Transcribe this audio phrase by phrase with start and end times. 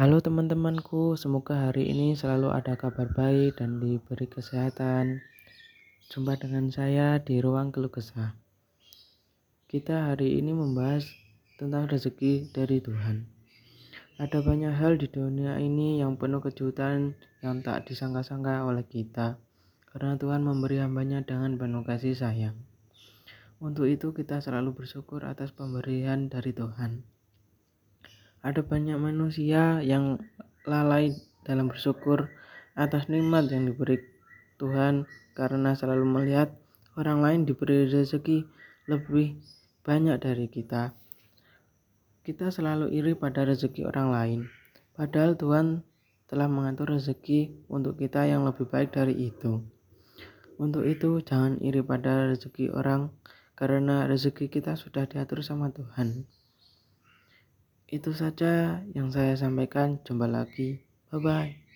[0.00, 5.20] Halo teman-temanku, semoga hari ini selalu ada kabar baik dan diberi kesehatan.
[6.08, 8.32] Jumpa dengan saya di ruang keluh kesah.
[9.68, 11.04] Kita hari ini membahas
[11.60, 13.28] tentang rezeki dari Tuhan.
[14.16, 17.12] Ada banyak hal di dunia ini yang penuh kejutan
[17.44, 19.36] yang tak disangka-sangka oleh kita.
[19.84, 22.56] Karena Tuhan memberi hambanya dengan penuh kasih sayang.
[23.60, 27.19] Untuk itu kita selalu bersyukur atas pemberian dari Tuhan.
[28.40, 30.16] Ada banyak manusia yang
[30.64, 31.12] lalai
[31.44, 32.32] dalam bersyukur
[32.72, 34.00] atas nikmat yang diberi
[34.56, 35.04] Tuhan
[35.36, 36.56] karena selalu melihat
[36.96, 38.48] orang lain diberi rezeki
[38.88, 39.36] lebih
[39.84, 40.96] banyak dari kita.
[42.24, 44.40] Kita selalu iri pada rezeki orang lain,
[44.96, 45.84] padahal Tuhan
[46.28, 49.64] telah mengatur rezeki untuk kita yang lebih baik dari itu.
[50.60, 53.12] Untuk itu, jangan iri pada rezeki orang,
[53.56, 56.28] karena rezeki kita sudah diatur sama Tuhan.
[57.90, 59.98] Itu saja yang saya sampaikan.
[60.06, 60.78] Jumpa lagi.
[61.10, 61.60] Bye bye.